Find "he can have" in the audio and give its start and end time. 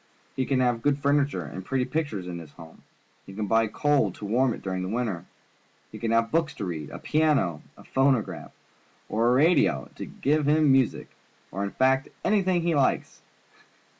0.35-0.81, 5.91-6.31